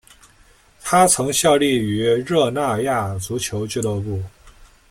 [0.81, 4.19] 他曾效力于热那亚足球俱乐部。